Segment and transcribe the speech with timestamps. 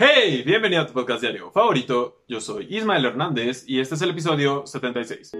[0.00, 2.22] Hey, bienvenido a tu podcast diario favorito.
[2.28, 5.32] Yo soy Ismael Hernández y este es el episodio 76.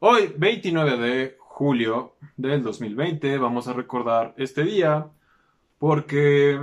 [0.00, 5.08] Hoy, 29 de julio del 2020, vamos a recordar este día
[5.78, 6.60] porque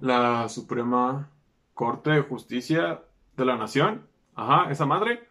[0.00, 1.28] la Suprema
[1.74, 3.02] Corte de Justicia
[3.36, 5.28] de la Nación, ajá, esa madre,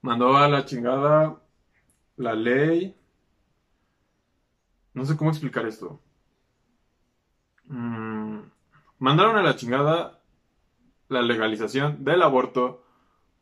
[0.00, 1.40] mandó a la chingada
[2.16, 2.96] la ley.
[4.92, 6.00] No sé cómo explicar esto.
[7.66, 8.40] Mm,
[8.98, 10.20] mandaron a la chingada
[11.08, 12.84] la legalización del aborto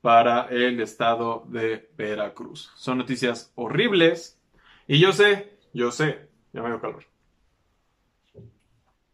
[0.01, 2.73] para el estado de Veracruz.
[2.77, 4.41] Son noticias horribles.
[4.87, 7.12] Y yo sé, yo sé, ya me dio calor.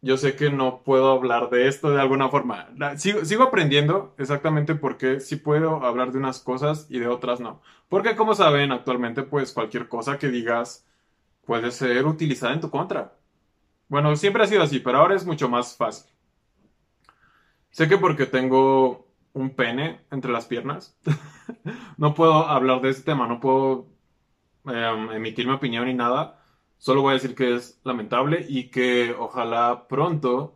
[0.01, 2.69] Yo sé que no puedo hablar de esto de alguna forma.
[2.97, 7.61] Sigo, aprendiendo exactamente porque sí puedo hablar de unas cosas y de otras no.
[7.89, 10.85] Porque como saben, actualmente pues cualquier cosa que digas
[11.45, 13.13] puede ser utilizada en tu contra.
[13.89, 16.09] Bueno, siempre ha sido así, pero ahora es mucho más fácil.
[17.71, 20.97] Sé que porque tengo un pene entre las piernas,
[21.97, 23.87] no puedo hablar de ese tema, no puedo
[24.65, 26.38] em, emitir mi opinión ni nada
[26.79, 30.55] Solo voy a decir que es lamentable y que ojalá pronto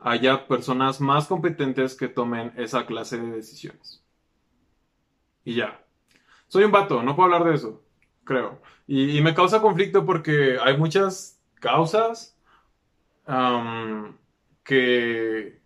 [0.00, 4.02] haya personas más competentes que tomen esa clase de decisiones.
[5.44, 5.80] Y ya.
[6.48, 7.82] Soy un vato, no puedo hablar de eso,
[8.24, 8.60] creo.
[8.86, 12.36] Y, me causa conflicto porque hay muchas causas
[14.64, 15.60] que,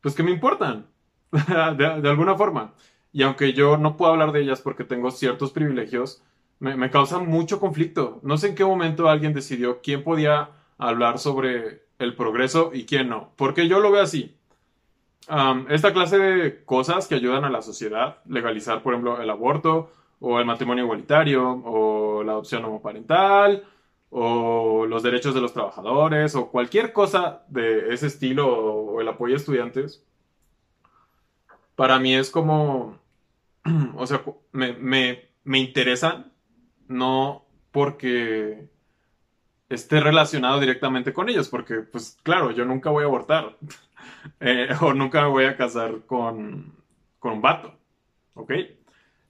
[0.00, 0.88] pues que me importan,
[1.30, 2.74] de, de alguna forma.
[3.12, 6.22] Y aunque yo no puedo hablar de ellas porque tengo ciertos privilegios,
[6.60, 8.20] me, causa mucho conflicto.
[8.22, 13.08] No sé en qué momento alguien decidió quién podía hablar sobre el progreso y quién
[13.08, 13.32] no.
[13.36, 14.36] Porque yo lo veo así.
[15.68, 20.40] esta clase de cosas que ayudan a la sociedad, legalizar, por ejemplo, el aborto, o
[20.40, 23.64] el matrimonio igualitario, o la adopción homoparental,
[24.10, 29.34] o los derechos de los trabajadores, o cualquier cosa de ese estilo, o el apoyo
[29.34, 30.02] a estudiantes,
[31.76, 32.98] para mí es como,
[33.96, 34.22] o sea,
[34.52, 36.32] me, me, me interesan
[36.88, 38.68] no porque
[39.68, 43.56] esté relacionado directamente con ellos, porque pues claro, yo nunca voy a abortar
[44.40, 46.74] eh, o nunca me voy a casar con,
[47.18, 47.74] con un vato,
[48.34, 48.52] ¿ok?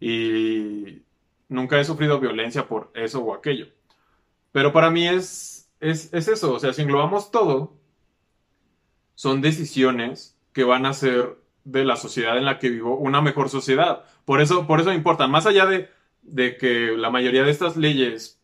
[0.00, 1.02] Y
[1.48, 3.66] nunca he sufrido violencia por eso o aquello.
[4.52, 7.76] Pero para mí es, es, es eso, o sea, si englobamos todo,
[9.14, 13.48] son decisiones que van a hacer de la sociedad en la que vivo una mejor
[13.48, 14.04] sociedad.
[14.24, 15.90] Por eso, por eso me importa, más allá de
[16.30, 18.38] de que la mayoría de estas leyes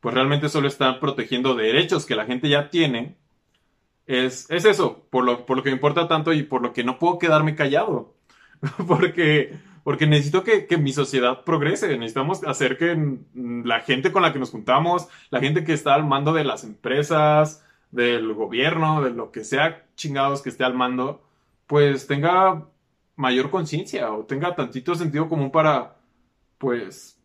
[0.00, 3.16] pues realmente solo están protegiendo derechos que la gente ya tiene,
[4.06, 6.84] es, es eso, por lo, por lo que me importa tanto y por lo que
[6.84, 8.14] no puedo quedarme callado,
[8.88, 12.96] porque, porque necesito que, que, mi sociedad progrese, necesitamos hacer que
[13.34, 16.64] la gente con la que nos juntamos, la gente que está al mando de las
[16.64, 21.22] empresas, del gobierno, de lo que sea chingados que esté al mando,
[21.66, 22.66] pues tenga
[23.16, 25.99] mayor conciencia o tenga tantito sentido común para
[26.60, 27.18] pues,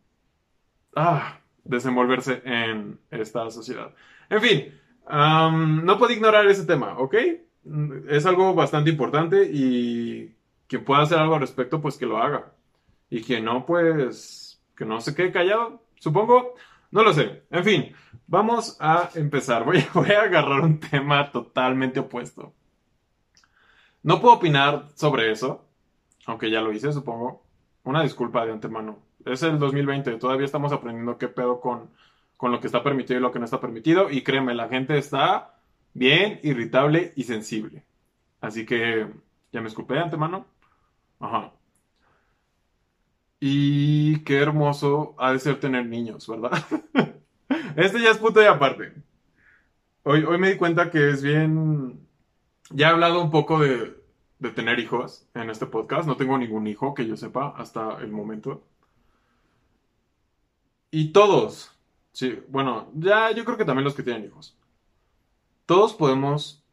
[0.96, 3.94] ah, desenvolverse en esta sociedad.
[4.30, 4.80] En fin,
[5.10, 7.16] no puedo ignorar ese tema, ¿ok?
[8.08, 10.34] Es algo bastante importante y
[10.68, 12.54] quien pueda hacer algo al respecto, pues que lo haga.
[13.10, 16.56] Y quien no, pues que no se quede callado, supongo.
[16.92, 17.44] No lo sé.
[17.52, 17.94] En fin,
[18.28, 19.66] vamos a empezar.
[19.66, 22.54] Voy, voy a agarrar un tema totalmente opuesto.
[24.02, 25.66] No puedo opinar sobre eso,
[26.26, 27.44] aunque ya lo hice, supongo.
[27.84, 31.90] Una disculpa de antemano es el 2020, todavía estamos aprendiendo qué pedo con,
[32.38, 34.10] con lo que está permitido y lo que no está permitido.
[34.12, 35.56] Y créeme, la gente está
[35.94, 37.84] bien irritable y sensible.
[38.42, 39.08] Así que
[39.52, 40.46] ya me esculpé de antemano.
[41.20, 41.54] Ajá.
[43.40, 46.52] Y qué hermoso ha de ser tener niños, ¿verdad?
[47.76, 48.94] este ya es punto y aparte.
[50.04, 52.00] Hoy, hoy me di cuenta que es bien...
[52.72, 53.96] Ya he hablado un poco de,
[54.40, 56.08] de tener hijos en este podcast.
[56.08, 58.64] No tengo ningún hijo que yo sepa hasta el momento.
[60.98, 61.78] Y todos,
[62.14, 64.58] sí, bueno, ya yo creo que también los que tienen hijos,
[65.66, 66.64] todos podemos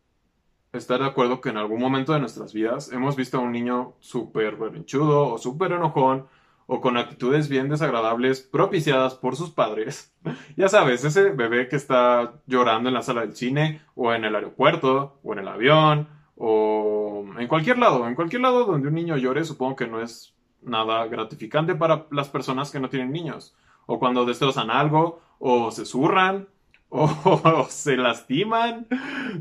[0.72, 3.94] estar de acuerdo que en algún momento de nuestras vidas hemos visto a un niño
[3.98, 6.28] súper berrinchudo o súper enojón
[6.68, 10.14] o con actitudes bien desagradables propiciadas por sus padres.
[10.56, 14.36] ya sabes, ese bebé que está llorando en la sala del cine o en el
[14.36, 16.06] aeropuerto o en el avión
[16.36, 20.32] o en cualquier lado, en cualquier lado donde un niño llore supongo que no es
[20.62, 23.56] nada gratificante para las personas que no tienen niños
[23.86, 26.48] o cuando destrozan algo, o se zurran,
[26.88, 28.86] o, se lastiman,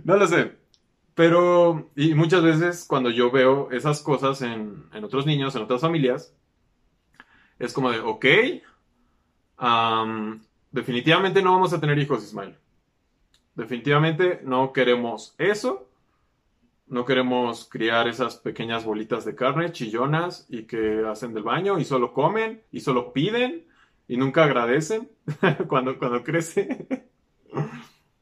[0.04, 0.58] no lo sé.
[1.16, 5.82] Pero, y muchas veces cuando yo veo esas cosas en, en otros niños, en otras
[5.82, 6.34] familias,
[7.60, 8.26] es como de, ok,
[9.64, 10.42] Am,
[10.72, 12.58] definitivamente no vamos a tener hijos, Ismael.
[13.54, 15.88] Definitivamente no queremos eso.
[16.88, 21.86] No queremos criar esas pequeñas bolitas de carne chillonas y que hacen del baño y
[21.86, 23.68] solo comen y solo piden
[24.12, 25.10] y nunca agradecen
[25.70, 27.08] cuando, cuando crece.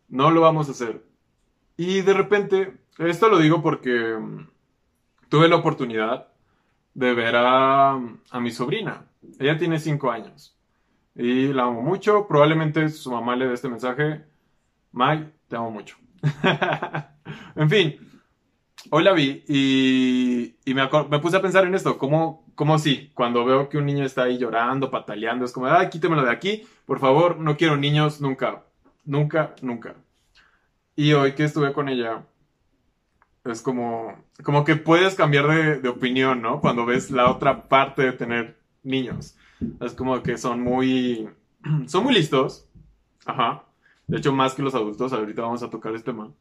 [0.08, 1.04] No lo vamos a hacer.
[1.78, 4.48] Y de repente, esto lo digo porque mm,
[5.30, 6.28] tuve la oportunidad
[6.94, 9.08] de ver a, a mi sobrina.
[9.40, 10.56] Ella tiene cinco años
[11.16, 12.28] y la amo mucho.
[12.28, 14.26] Probablemente su mamá le dé este mensaje.
[14.92, 15.98] Mai, te amo mucho.
[17.56, 18.09] en fin,
[18.90, 20.88] hoy la vi y, me,
[21.20, 21.98] puse a pensar en esto.
[21.98, 23.12] ¿Cómo, cómo sí?
[23.14, 26.64] Cuando veo que un niño está ahí llorando, pataleando, es como, ay, quítemelo de aquí.
[26.86, 28.64] Por favor, no quiero niños nunca.
[29.06, 29.96] Nunca, nunca.
[30.96, 32.26] Y hoy que estuve con ella,
[33.46, 36.60] es como, como que puedes cambiar de, de opinión, ¿no?
[36.62, 39.36] Cuando ves la otra parte de tener niños.
[39.82, 41.30] Es como que son muy,
[41.88, 42.68] son muy listos.
[43.26, 43.64] Ajá.
[44.08, 46.32] De hecho, más que los adultos, ahorita vamos a tocar este tema.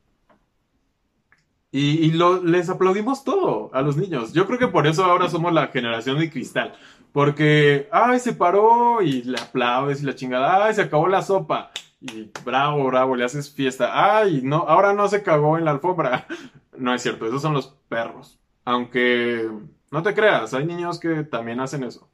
[1.71, 4.33] Y, y lo- les aplaudimos todo a los niños.
[4.33, 6.75] Yo creo que por eso ahora somos la generación de cristal.
[7.13, 11.71] Porque, ay, se paró y le aplaudes y la chingada, ay, se acabó la sopa.
[12.01, 14.17] Y bravo, bravo, le haces fiesta.
[14.19, 16.27] Ay, no, ahora no se cagó en la alfombra.
[16.79, 18.39] No es cierto, esos son los perros.
[18.65, 19.51] Aunque
[19.91, 22.09] no te creas, hay niños que también hacen eso.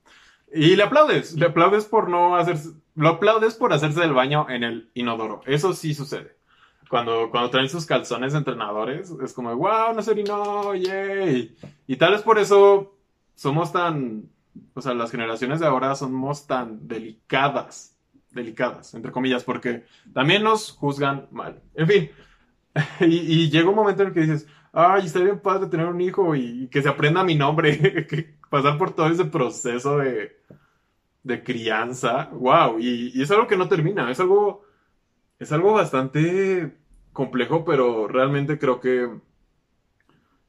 [0.55, 4.65] Y le aplaudes, le aplaudes por no hacerse, lo aplaudes por hacerse del baño en
[4.65, 5.43] el inodoro.
[5.45, 6.39] Eso sí sucede.
[6.89, 11.57] Cuando, cuando traen sus calzones entrenadores, es como, wow, no se orinó, yay.
[11.87, 12.97] Y tal vez por eso
[13.35, 14.29] somos tan,
[14.75, 17.97] o sea, las generaciones de ahora somos tan delicadas,
[18.31, 21.63] delicadas, entre comillas, porque también nos juzgan mal.
[21.75, 22.11] En fin,
[23.01, 23.07] y,
[23.45, 26.35] y llega un momento en el que dices, ay, estaría bien padre tener un hijo
[26.35, 30.37] y que se aprenda mi nombre, que pasar por todo ese proceso de,
[31.23, 34.64] de crianza, wow, y, y es algo que no termina, es algo,
[35.45, 36.75] es algo bastante
[37.13, 39.11] complejo, pero realmente creo que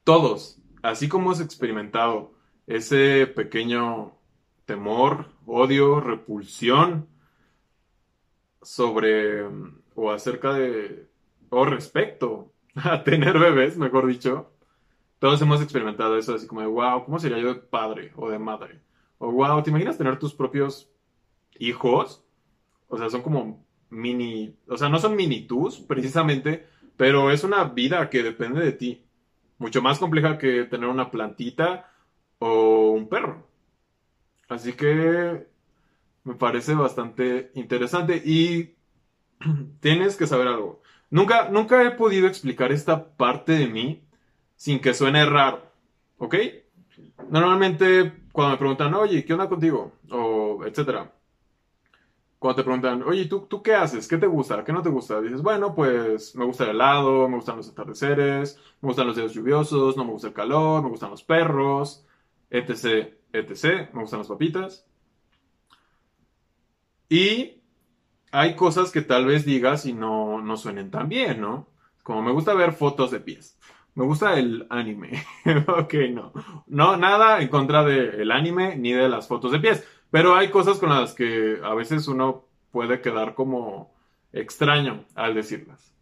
[0.06, 2.34] todos, así como hemos experimentado
[2.66, 4.14] ese pequeño
[4.66, 7.10] temor, odio, repulsión
[8.62, 9.44] sobre
[9.96, 11.10] o acerca de
[11.50, 14.54] o respecto a tener bebés, mejor dicho,
[15.20, 18.40] todos hemos experimentado eso así como de wow, ¿cómo sería yo de padre o de
[18.40, 18.82] madre?
[19.18, 20.90] O wow, ¿te imaginas tener tus propios
[21.60, 22.24] hijos?
[22.88, 26.68] O sea, son como mini, o sea, no son mini tus precisamente,
[26.98, 29.06] pero es una vida que depende de ti.
[29.58, 31.92] Mucho más compleja que tener una plantita
[32.40, 33.48] o un perro.
[34.50, 35.48] Así que
[36.24, 38.76] me parece bastante interesante y
[39.82, 40.82] tienes que saber algo.
[41.10, 44.04] Nunca, nunca he podido explicar esta parte de mí
[44.56, 45.64] sin que suene raro,
[46.18, 46.36] ¿ok?
[47.30, 49.94] Normalmente cuando me preguntan, oye, ¿qué onda contigo?
[50.12, 51.15] O etcétera.
[52.46, 54.08] Cuando te preguntan, oye, ¿tú, ¿tú qué haces?
[54.08, 54.64] ¿Qué te gusta?
[54.64, 55.20] ¿Qué no te gusta?
[55.20, 59.34] Dices, bueno, pues me gusta el helado, me gustan los atardeceres, me gustan los días
[59.34, 62.06] lluviosos, no me gusta el calor, me gustan los perros,
[62.52, 64.86] etc, etc, me gustan las papitas.
[67.10, 67.64] Y
[68.32, 71.68] hay cosas que tal vez digas y no, no suenen tan bien, ¿no?
[72.04, 73.58] Como me gusta ver fotos de pies.
[73.96, 75.24] Me gusta el anime.
[75.68, 76.32] ok, no.
[76.68, 79.84] No, nada en contra del anime ni de las fotos de pies.
[80.16, 83.94] Pero hay cosas con las que a veces uno puede quedar como
[84.32, 85.94] extraño al decirlas.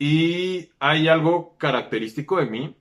[0.00, 2.76] Y hay algo característico de mí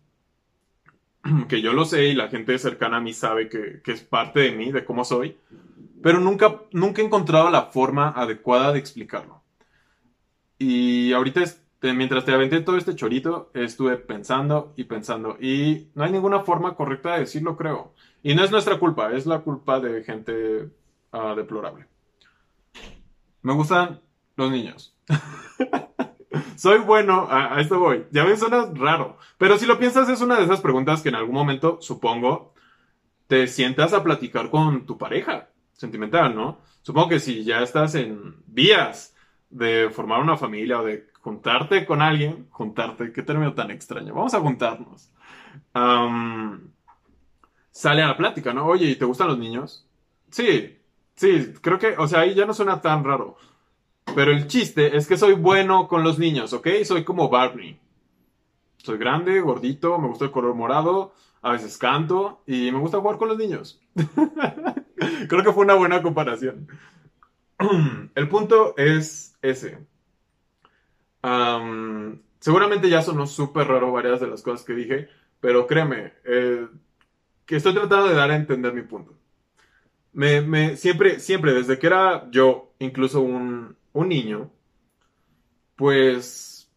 [1.47, 4.39] que yo lo sé y la gente cercana a mí sabe que, que es parte
[4.39, 5.37] de mí, de cómo soy,
[6.01, 9.43] pero nunca, nunca he encontrado la forma adecuada de explicarlo.
[10.57, 11.43] Y ahorita,
[11.91, 16.75] mientras te aventé todo este chorito, estuve pensando y pensando, y no hay ninguna forma
[16.75, 17.93] correcta de decirlo, creo.
[18.21, 20.69] Y no es nuestra culpa, es la culpa de gente
[21.11, 21.87] ah, deplorable.
[23.41, 23.99] Me gustan
[24.37, 24.95] los niños.
[26.55, 28.05] Soy bueno, a, a esto voy.
[28.11, 29.17] Ya ven, suena raro.
[29.37, 32.53] Pero si lo piensas, es una de esas preguntas que en algún momento, supongo,
[33.27, 36.59] te sientas a platicar con tu pareja sentimental, ¿no?
[36.81, 39.15] Supongo que si ya estás en vías
[39.49, 44.33] de formar una familia o de juntarte con alguien, juntarte, qué término tan extraño, vamos
[44.33, 45.09] a juntarnos.
[47.71, 48.65] Sale a la plática, ¿no?
[48.67, 49.87] Oye, ¿y te gustan los niños?
[50.29, 50.77] Sí,
[51.15, 53.37] sí, creo que, o sea, ahí ya no suena tan raro.
[54.13, 56.67] Pero el chiste es que soy bueno con los niños, ¿ok?
[56.83, 57.79] Soy como Barney.
[58.77, 63.17] Soy grande, gordito, me gusta el color morado, a veces canto y me gusta jugar
[63.17, 63.79] con los niños.
[65.29, 66.67] Creo que fue una buena comparación.
[68.15, 69.79] El punto es ese.
[71.23, 76.67] Am, seguramente ya sonó súper raro varias de las cosas que dije, pero créeme, eh,
[77.45, 79.17] que estoy tratando de dar a entender mi punto.
[80.13, 84.51] Me, me, siempre, siempre, desde que era yo, incluso un, un niño,
[85.75, 86.69] pues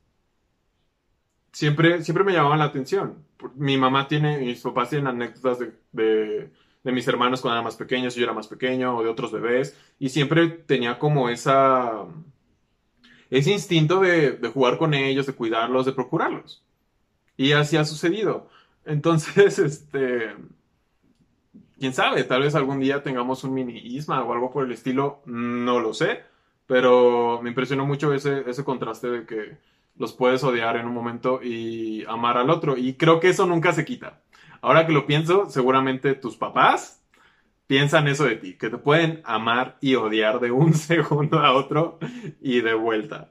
[1.53, 3.25] siempre, siempre me llamaban la atención.
[3.55, 8.15] Mi mamá tiene, mis papás tienen anécdotas de, de, mis hermanos cuando eran más pequeños
[8.15, 12.05] yo era más pequeño, o de otros bebés, y siempre tenía como esa,
[13.31, 16.63] ese instinto de, de jugar con ellos, de cuidarlos, de procurarlos.
[17.37, 18.49] Y así ha sucedido.
[18.85, 20.35] Entonces, este,
[21.79, 25.23] quién sabe, tal vez algún día tengamos un mini Isma o algo por el estilo,
[25.27, 26.23] no lo sé,
[26.67, 29.59] pero me impresionó mucho ese, ese contraste de que
[29.97, 32.77] los puedes odiar en un momento y amar al otro.
[32.77, 34.21] Y creo que eso nunca se quita.
[34.61, 36.96] Ahora que lo pienso, seguramente tus papás
[37.67, 41.99] piensan eso de ti, que te pueden amar y odiar de un segundo a otro
[42.41, 43.31] y de vuelta.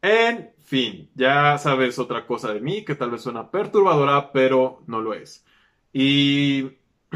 [0.00, 5.00] En fin, ya sabes otra cosa de mí que tal vez suena perturbadora, pero no
[5.00, 5.44] lo es.
[5.92, 6.70] Y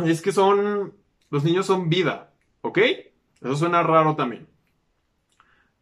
[0.04, 0.94] es que son,
[1.30, 2.32] los niños son vida,
[2.62, 2.78] ¿ok?
[3.40, 4.48] Eso suena raro también.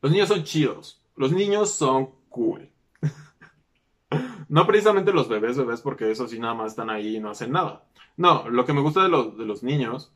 [0.03, 2.71] Los niños son chidos, los niños son cool.
[4.49, 7.53] no precisamente los bebés, bebés, porque eso sí nada más están ahí y no hacen
[7.53, 7.85] nada.
[8.17, 10.13] No, lo que me gusta de, los, de los niños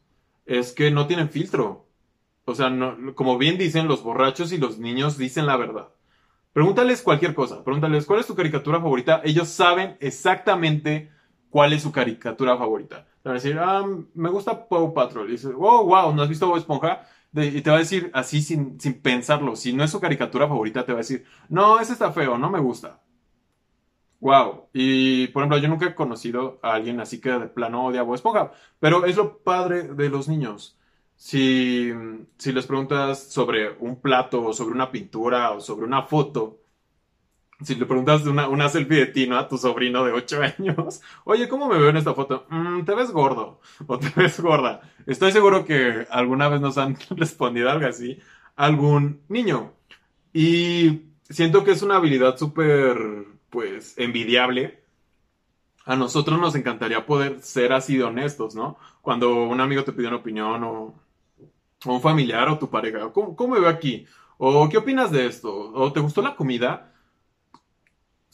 [0.46, 1.86] es que no tienen filtro.
[2.44, 5.88] O sea, no, como bien dicen, los borrachos y los niños dicen la verdad.
[6.52, 9.20] Pregúntales cualquier cosa, pregúntales cuál es tu caricatura favorita.
[9.24, 11.10] Ellos saben exactamente
[11.50, 13.06] cuál es su caricatura favorita.
[13.22, 13.84] Te van a decir, ah,
[14.14, 15.28] me gusta Paw Patrol.
[15.28, 17.06] Y dices, oh, wow, ¿no has visto Bob Esponja?
[17.36, 19.56] y te va a decir así sin, sin pensarlo.
[19.56, 22.50] Si no es su caricatura favorita, te va a decir, no, ese está feo, no
[22.50, 23.00] me gusta.
[24.24, 24.70] Wow.
[24.72, 28.14] Y por ejemplo, yo nunca he conocido a alguien así que de plano odia Bob
[28.14, 28.52] Esponja.
[28.80, 30.78] Pero es lo padre de los niños.
[31.14, 31.92] Si,
[32.38, 36.60] si les preguntas sobre un plato o sobre una pintura o sobre una foto,
[37.62, 39.36] si le preguntas una, una selfie de ti, ¿no?
[39.36, 42.46] A tu sobrino de 8 años, oye, ¿cómo me veo en esta foto?
[42.48, 44.80] Mm, te ves gordo o te ves gorda.
[45.06, 48.18] Estoy seguro que alguna vez nos han respondido algo así
[48.56, 49.74] algún niño.
[50.32, 52.96] Y siento que es una habilidad súper,
[53.54, 54.82] pues, envidiable.
[55.86, 58.76] A nosotros nos encantaría poder ser así de honestos, ¿no?
[59.00, 60.94] Cuando un amigo te pide una opinión o,
[61.86, 64.06] un familiar o tu pareja, ¿cómo, ¿cómo me veo aquí?
[64.38, 65.54] ¿O qué opinas de esto?
[65.72, 66.90] ¿O te gustó la comida?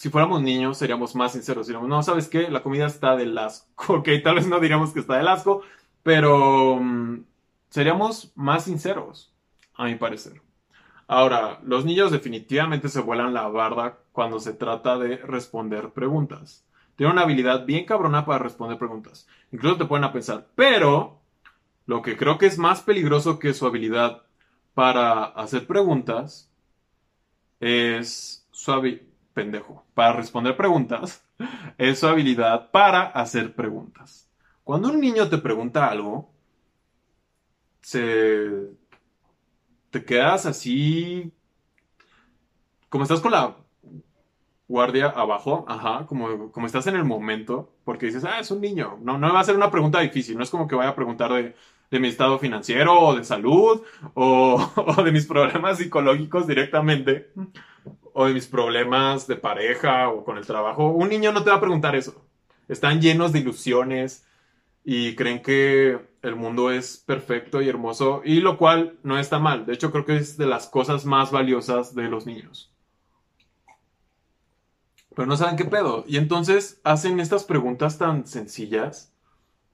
[0.01, 1.67] si fuéramos niños seríamos más sinceros.
[1.67, 2.51] Diríamos, no, ¿sabes qué?
[2.51, 3.97] La comida está del asco.
[3.99, 5.61] Ok, tal vez no diríamos que está del asco,
[6.03, 7.25] pero mm,
[7.69, 9.35] seríamos más sinceros,
[9.75, 10.41] a mi parecer.
[11.07, 16.65] Ahora, los niños definitivamente se vuelan la barda cuando se trata de responder preguntas.
[16.97, 19.27] Tienen una habilidad bien cabrona para responder preguntas.
[19.53, 21.21] Incluso te pueden a pensar, pero
[21.87, 24.23] lo que creo que es más peligroso que su habilidad
[24.75, 26.51] para hacer preguntas
[27.59, 31.25] es su habilidad pendejo, para responder preguntas,
[31.79, 34.29] es su habilidad para hacer preguntas.
[34.65, 36.31] Cuando un niño te pregunta algo,
[37.81, 38.71] se...
[39.91, 41.33] te quedas así,
[42.89, 43.57] como estás con la
[44.71, 48.99] guardia abajo, ajá, como, como estás en el momento, porque dices, ah, es un niño,
[49.03, 51.33] no, no va a ser una pregunta difícil, no es como que vaya a preguntar
[51.33, 51.57] de,
[51.91, 53.83] de mi estado financiero o de salud
[54.15, 57.33] o, o de mis problemas psicológicos directamente
[58.13, 60.91] o de mis problemas de pareja o con el trabajo.
[60.91, 62.25] Un niño no te va a preguntar eso.
[62.69, 64.25] Están llenos de ilusiones
[64.85, 69.67] y creen que el mundo es perfecto y hermoso y lo cual no está mal.
[69.67, 72.73] De hecho, creo que es de las cosas más valiosas de los niños.
[75.15, 76.05] Pero no saben qué pedo.
[76.07, 79.13] Y entonces hacen estas preguntas tan sencillas,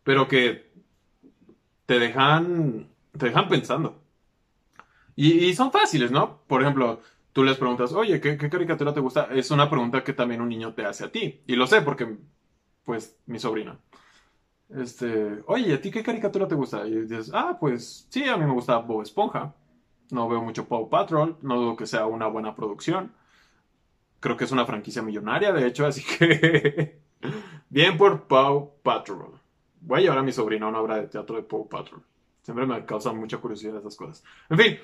[0.02, 0.70] pero que
[1.86, 4.02] te dejan, te dejan pensando.
[5.16, 6.42] Y, son fáciles, ¿no?
[6.46, 7.00] Por ejemplo,
[7.32, 9.28] tú les preguntas, oye, ¿qué, caricatura te gusta?
[9.32, 11.42] Es una pregunta que también un niño te hace a ti.
[11.46, 12.18] Y lo sé porque,
[12.84, 13.78] pues, mi sobrina.
[14.68, 16.86] Este, oye, ¿a ti qué caricatura te gusta?
[16.86, 19.54] Y dices, ah, pues sí, a mí me gusta Bob Esponja.
[20.10, 23.12] No veo mucho Paw Patrol, no dudo que sea una buena producción.
[24.20, 27.00] Creo que es una franquicia millonaria, de hecho, así que
[27.68, 29.38] bien por Paw Patrol.
[29.80, 32.02] Voy a llevar a mi sobrina a una obra de teatro de Paw Patrol.
[32.42, 34.24] Siempre me causa mucha curiosidad esas cosas.
[34.48, 34.78] En fin,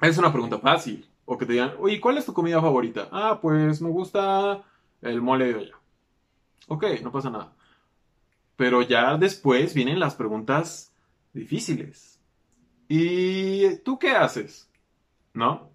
[0.00, 1.08] es una pregunta fácil.
[1.26, 3.08] O que te digan, oye, ¿cuál es tu comida favorita?
[3.10, 4.62] Ah, pues me gusta
[5.00, 5.76] el mole de olla.
[6.68, 7.52] Ok, no pasa nada.
[8.56, 10.92] Pero ya después vienen las preguntas
[11.32, 12.20] difíciles.
[12.88, 14.70] ¿Y tú qué haces?
[15.32, 15.70] ¿No?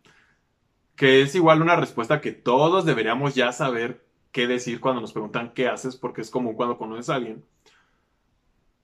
[0.99, 5.53] Que es igual una respuesta que todos deberíamos ya saber qué decir cuando nos preguntan
[5.55, 7.45] qué haces, porque es común cuando conoces a alguien.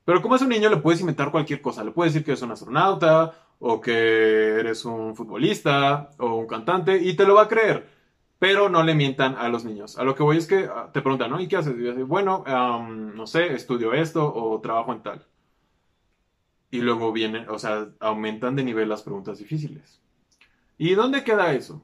[0.05, 1.83] Pero como es un niño, le puedes inventar cualquier cosa.
[1.83, 6.97] Le puedes decir que es un astronauta, o que eres un futbolista o un cantante
[6.97, 7.89] y te lo va a creer.
[8.39, 9.97] Pero no le mientan a los niños.
[9.97, 11.39] A lo que voy es que ah, te preguntan, ¿no?
[11.39, 11.75] ¿Y qué haces?
[11.77, 15.25] Y yo bueno, no sé, estudio esto o trabajo en tal.
[16.71, 20.01] y luego vienen, o sea, aumentan de nivel las preguntas difíciles.
[20.77, 21.81] ¿Y dónde queda eso?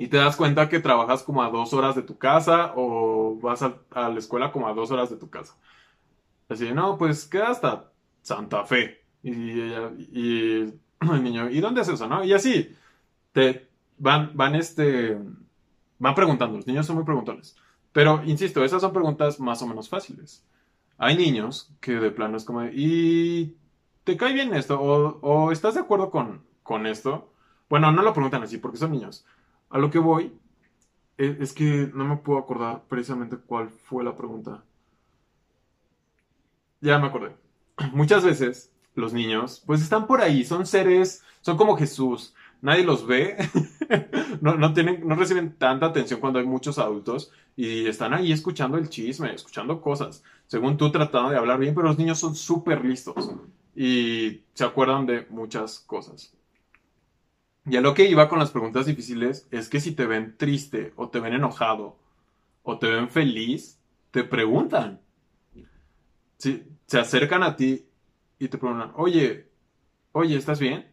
[0.00, 3.60] Y te das cuenta que trabajas como a dos horas de tu casa o vas
[3.60, 5.58] a, la escuela como a dos horas de tu casa.
[6.48, 7.92] Así, no, pues queda hasta
[8.22, 9.02] Santa Fe.
[9.22, 12.24] Y, y, el niño, ¿y dónde es eso, no?
[12.24, 12.74] Y así,
[13.32, 15.18] te van, van este,
[15.98, 17.54] van preguntando, los niños son muy preguntones.
[17.92, 20.46] Pero, insisto, esas son preguntas más o menos fáciles.
[20.96, 23.54] Hay niños que de plano es como, ¿y
[24.04, 24.80] te cae bien esto?
[24.80, 27.34] ¿O, estás de acuerdo con, con esto?
[27.68, 29.26] Bueno, no lo preguntan así porque son niños.
[29.70, 30.32] A lo que voy
[31.16, 34.64] e, es, que no me puedo acordar precisamente cuál fue la pregunta.
[36.80, 37.36] Ya me acordé.
[37.92, 42.34] Muchas veces los niños, pues están por ahí, son seres, son como Jesús.
[42.62, 43.36] Nadie los ve,
[44.42, 48.76] no, no, tienen, no reciben tanta atención cuando hay muchos adultos y están ahí escuchando
[48.76, 50.22] el chisme, escuchando cosas.
[50.46, 53.30] Según tú tratando de hablar bien, pero los niños son súper listos
[53.74, 56.34] y se acuerdan de muchas cosas.
[57.66, 60.92] Y a lo que iba con las preguntas difíciles es que si te ven triste
[60.96, 61.98] o te ven enojado
[62.62, 63.78] o te ven feliz,
[64.10, 65.00] te preguntan.
[66.38, 67.86] Si, se acercan a ti
[68.38, 69.50] y te preguntan, oye,
[70.12, 70.90] oye, ¿estás bien?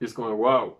[0.00, 0.76] Y es como, wow,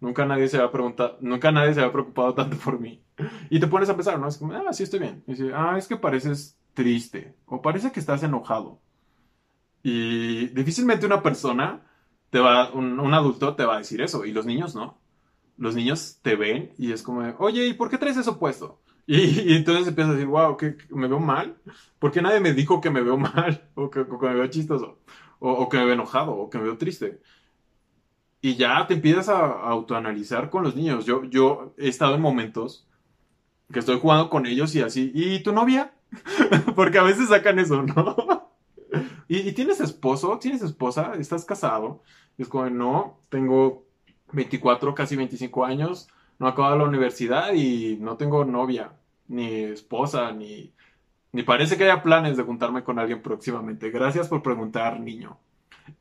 [0.00, 3.02] nunca nadie se había preguntado, nunca nadie se había preocupado tanto por mí.
[3.50, 4.28] Y te pones a pensar, ¿no?
[4.28, 5.24] Es como, ah, sí estoy bien.
[5.26, 8.80] Y ah, es que pareces triste o parece que estás enojado.
[9.82, 11.82] Y difícilmente una persona
[12.32, 14.98] te va, un, adulto te va a decir eso, y los niños no.
[15.58, 18.80] Los niños te ven y es como, oye, ¿y por qué traes eso puesto?
[19.06, 21.58] Y, entonces empiezas a decir, wow, ¿qué, ¿me veo mal?
[21.98, 23.68] ¿Por qué nadie me dijo que me veo mal?
[23.74, 25.00] O que, me veo chistoso,
[25.40, 27.20] o, que me veo enojado, o que me veo triste.
[28.40, 31.04] Y ya te empiezas a, autoanalizar con los niños.
[31.04, 32.88] Yo, yo he estado en momentos
[33.70, 35.92] que estoy jugando con ellos y así, ¿y tu novia?
[36.74, 38.41] Porque a veces sacan eso, ¿no?
[39.32, 40.38] ¿Y, ¿Y, tienes esposo?
[40.38, 41.14] ¿Tienes esposa?
[41.18, 42.02] ¿Estás casado?
[42.36, 43.86] es como, no, tengo
[44.32, 46.06] 24, casi 25 años,
[46.38, 48.92] no acabo la universidad y no tengo novia,
[49.28, 50.74] ni esposa, ni,
[51.32, 53.90] ni parece que haya planes de juntarme con alguien próximamente.
[53.90, 55.38] Gracias por preguntar, niño.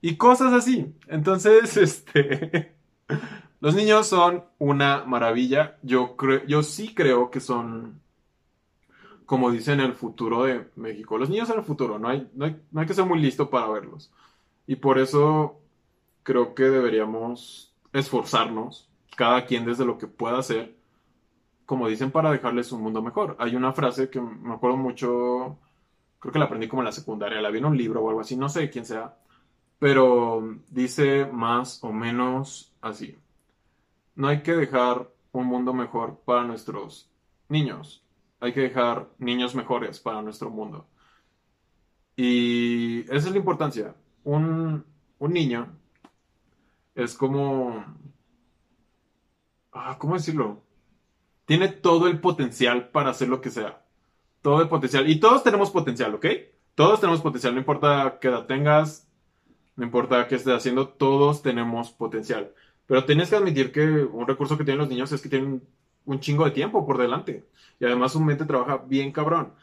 [0.02, 0.94] Y cosas así.
[1.08, 2.76] Entonces, este...
[3.62, 5.78] Los niños son una maravilla.
[5.84, 6.17] Yo,
[6.48, 8.02] yo sí creo que son,
[9.32, 11.17] como dicen, el futuro de México.
[11.17, 11.98] Los niños son el futuro.
[11.98, 14.12] No hay, no hay, no hay que ser muy listo para verlos.
[14.67, 15.62] Y por eso
[16.22, 20.76] creo que deberíamos esforzarnos, cada quien desde lo que pueda hacer,
[21.65, 23.38] como dicen, para dejarles un mundo mejor.
[23.39, 25.58] Hay una frase que me acuerdo mucho,
[26.20, 28.20] creo que la aprendí como en la secundaria, la vi en un libro o algo
[28.20, 29.15] así, no sé quién sea,
[29.80, 33.17] pero dice más o menos así.
[34.13, 37.10] No hay que dejar un mundo mejor para nuestros
[37.48, 38.04] niños,
[38.41, 40.88] hay que dejar niños mejores para nuestro mundo.
[42.15, 43.95] Y esa es la importancia.
[44.23, 44.84] Un,
[45.19, 45.69] un niño
[46.95, 47.86] es como...
[49.71, 50.63] Ah, ¿Cómo decirlo?
[51.45, 53.86] Tiene todo el potencial para hacer lo que sea.
[54.41, 55.10] Todo el potencial.
[55.10, 56.25] Y todos tenemos potencial, ¿ok?
[56.73, 57.54] Todos tenemos potencial.
[57.54, 59.08] No importa qué edad tengas,
[59.75, 62.54] no importa qué estés haciendo, todos tenemos potencial.
[62.88, 65.62] Pero tienes que admitir que un recurso que tienen los niños es que tienen
[66.06, 67.46] un chingo de tiempo por delante.
[67.80, 69.54] Y además su mente trabaja bien cabrón.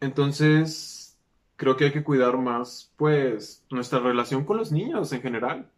[0.00, 1.18] Entonces,
[1.56, 5.70] creo que hay que cuidar más, pues, nuestra relación con los niños en general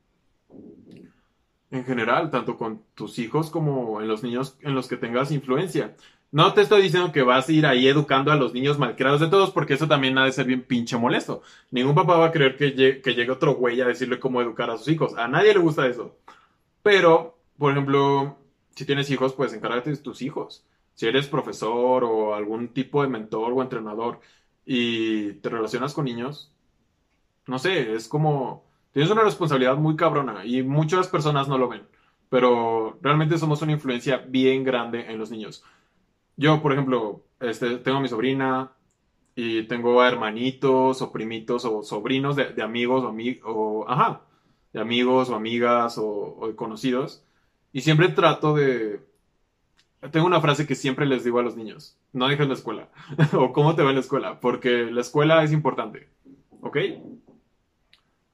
[1.75, 5.97] en general, tanto con tus hijos como en los niños en los que tengas influencia.
[6.31, 9.29] No te estoy diciendo que vas a ir ahí educando a los niños malcriados de
[9.29, 11.43] todos, porque eso también ha de ser bien pinche molesto.
[11.71, 14.89] Ningún papá va a creer que, llegue, otro güey a decirle cómo educar a sus
[14.89, 15.15] hijos.
[15.17, 16.17] A nadie le gusta eso.
[16.83, 18.37] Pero, por ejemplo,
[18.75, 20.65] si tienes hijos, pues encárgate de tus hijos.
[20.95, 24.21] Si eres profesor o algún tipo de mentor o entrenador
[24.65, 26.53] y te relacionas con niños,
[27.47, 31.83] no sé, es como Tienes una responsabilidad muy cabrona y muchas personas no lo ven,
[32.29, 35.65] pero realmente somos una influencia bien grande en los niños.
[36.37, 38.71] Yo, por ejemplo, este, tengo a mi sobrina
[39.35, 43.13] y tengo hermanitos o primitos o sobrinos de, amigos o,
[43.51, 44.23] o, ajá,
[44.73, 47.25] de amigos o amigas o, conocidos.
[47.75, 49.01] Y siempre trato de...
[50.13, 52.89] Tengo una frase que siempre les digo a los niños, no dejes la escuela,
[53.33, 56.09] o cómo te va en la escuela, porque la escuela es importante,
[56.61, 56.77] ¿ok?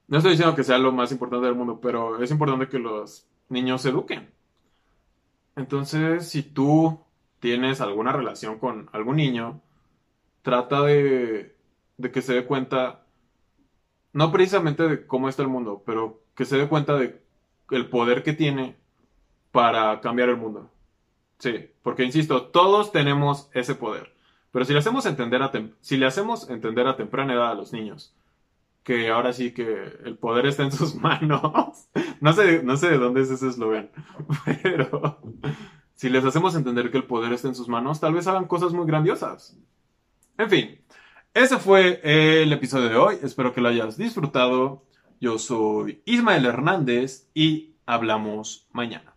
[0.09, 3.27] No estoy diciendo que sea lo más importante del mundo, pero es importante que los
[3.49, 4.29] niños se eduquen.
[5.57, 7.01] Entonces, si tú
[7.39, 9.63] tienes alguna relación con algún niño,
[10.43, 11.57] trata de,
[12.13, 13.07] que se dé cuenta,
[14.13, 17.23] no precisamente de cómo está el mundo, pero que se dé cuenta de
[17.71, 18.80] el poder que tiene
[19.53, 20.71] para cambiar el mundo.
[21.39, 24.15] Sí, porque insisto, todos tenemos ese poder.
[24.53, 27.73] Pero si le hacemos entender a, si le hacemos entender a temprana edad a los
[27.73, 28.15] niños
[28.83, 31.89] que ahora sí que el poder está en sus manos.
[32.21, 33.91] No sé, no sé de dónde es ese eslogan,
[34.63, 35.21] pero
[35.95, 38.73] si les hacemos entender que el poder está en sus manos, tal vez hagan cosas
[38.73, 39.57] muy grandiosas.
[40.39, 40.81] En fin,
[41.35, 43.19] ese fue el episodio de hoy.
[43.23, 44.83] Espero que lo hayas disfrutado.
[45.21, 49.10] Yo soy Ismael Hernández y hablamos mañana.